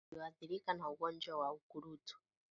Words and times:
Wanyama 0.11 0.23
walioathirika 0.23 0.73
na 0.73 0.89
ugonjwa 0.89 1.37
wa 1.37 1.51
ukurutu 1.53 2.17